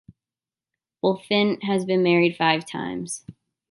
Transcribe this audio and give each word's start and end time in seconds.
Bulifant 1.03 1.61
has 1.61 1.85
been 1.85 2.01
married 2.01 2.35
five 2.35 2.65
times. 2.65 3.23